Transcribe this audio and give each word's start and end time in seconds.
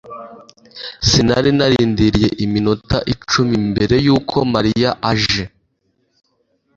Sinari 1.07 1.51
narindiriye 1.57 2.29
iminota 2.45 2.97
icumi 3.13 3.55
mbere 3.71 3.95
yuko 4.05 4.35
Mariya 4.53 4.89
aje 5.11 5.43